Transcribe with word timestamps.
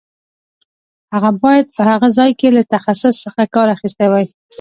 هغه 1.13 1.31
باید 1.43 1.65
په 1.75 1.81
هغه 1.89 2.07
ځای 2.17 2.31
کې 2.39 2.47
له 2.57 2.61
تخصص 2.73 3.15
څخه 3.25 3.43
کار 3.55 3.67
اخیستی 3.75 4.07
وای. 4.09 4.27